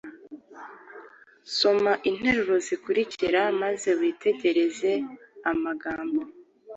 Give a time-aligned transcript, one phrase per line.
[1.57, 4.91] Soma interuro zikurikira maze witegereze
[5.51, 6.21] amagambo